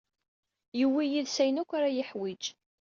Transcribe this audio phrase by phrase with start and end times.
[0.77, 2.43] Yiwi yid-s ayen akk ara yiḥwiǧ.